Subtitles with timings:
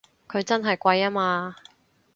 [0.27, 1.55] 佢真係貴吖嘛！